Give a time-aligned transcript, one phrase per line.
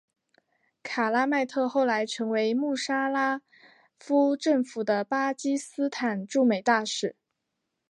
[0.81, 3.43] 卡拉麦特后来成为穆沙拉
[3.99, 7.15] 夫政府的巴基斯坦驻美大使。